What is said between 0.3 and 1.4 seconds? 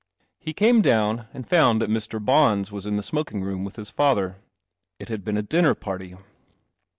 He came down,